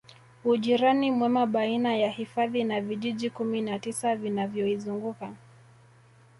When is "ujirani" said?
0.45-1.11